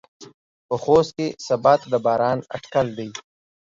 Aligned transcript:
په 0.67 0.75
خوست 0.83 1.11
کې 1.17 1.27
سباته 1.47 1.87
د 1.93 1.95
باران 2.05 2.37
اټکل 2.55 2.87
دى. 2.97 3.09